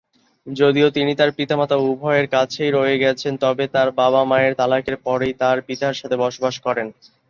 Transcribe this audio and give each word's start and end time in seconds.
যদিও 0.47 0.87
তিনি 0.91 1.11
তার 1.15 1.29
পিতামাতা 1.31 1.75
উভয়ের 1.85 2.27
কাছেই 2.27 2.71
রয়ে 2.71 2.95
গেছেন, 2.97 3.33
তবে 3.37 3.65
তার 3.67 3.87
বাবা-মায়ের 3.93 4.53
তালাকের 4.55 4.95
পরেই 5.05 5.33
তার 5.35 5.57
পিতার 5.67 5.99
সাথে 5.99 6.15
বসবাস 6.23 6.55
করেন। 6.59 6.87